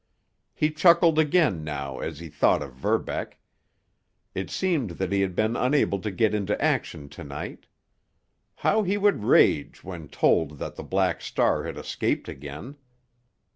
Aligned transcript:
He 0.55 0.71
chuckled 0.71 1.19
again 1.19 1.63
now 1.63 1.99
as 1.99 2.17
he 2.17 2.27
thought 2.27 2.63
of 2.63 2.73
Verbeck. 2.73 3.37
It 4.33 4.49
seemed 4.49 4.89
that 4.97 5.11
he 5.11 5.21
had 5.21 5.35
been 5.35 5.55
unable 5.55 5.99
to 5.99 6.09
get 6.09 6.33
into 6.33 6.59
action 6.59 7.07
to 7.09 7.23
night. 7.23 7.67
How 8.55 8.81
he 8.81 8.97
would 8.97 9.23
rage 9.23 9.83
when 9.83 10.07
told 10.07 10.57
that 10.57 10.73
the 10.75 10.81
Black 10.81 11.21
Star 11.21 11.65
had 11.65 11.77
escaped 11.77 12.27
again! 12.27 12.77